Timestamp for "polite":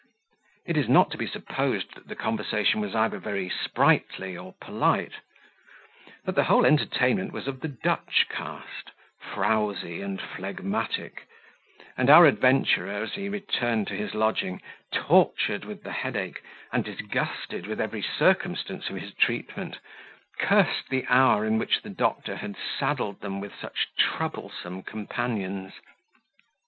4.59-5.13